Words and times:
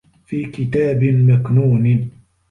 في 0.25 0.45
كِتابٍ 0.45 1.03
مَكنونٍ 1.03 2.11